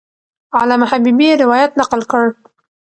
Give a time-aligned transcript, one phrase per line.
[0.59, 2.23] علامه حبیبي روایت نقل کړ.